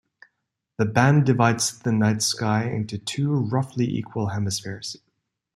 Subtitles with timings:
[0.79, 4.97] The band divides the night sky into two roughly equal hemispheres.